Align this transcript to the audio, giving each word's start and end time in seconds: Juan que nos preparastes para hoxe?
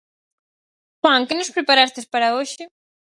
Juan 1.01 1.21
que 1.27 1.37
nos 1.37 1.53
preparastes 1.55 2.05
para 2.13 2.33
hoxe? 2.35 2.63